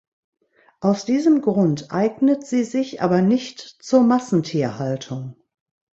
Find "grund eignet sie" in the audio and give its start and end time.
1.43-2.63